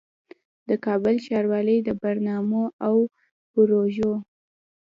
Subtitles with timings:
[0.69, 2.95] د کابل ښاروالۍ د برنامو او
[3.51, 4.13] پروژو